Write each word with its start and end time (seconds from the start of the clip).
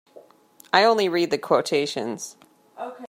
I 0.73 0.83
only 0.83 1.09
read 1.09 1.29
the 1.29 1.37
quotations. 1.37 2.35